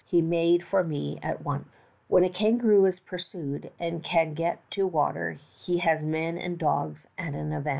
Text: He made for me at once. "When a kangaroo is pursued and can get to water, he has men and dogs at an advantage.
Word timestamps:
He 0.05 0.19
made 0.21 0.63
for 0.63 0.83
me 0.83 1.19
at 1.21 1.43
once. 1.45 1.69
"When 2.07 2.23
a 2.23 2.29
kangaroo 2.31 2.87
is 2.87 2.99
pursued 2.99 3.69
and 3.79 4.03
can 4.03 4.33
get 4.33 4.57
to 4.71 4.87
water, 4.87 5.37
he 5.63 5.77
has 5.77 6.01
men 6.01 6.39
and 6.39 6.57
dogs 6.57 7.05
at 7.19 7.35
an 7.35 7.53
advantage. 7.53 7.67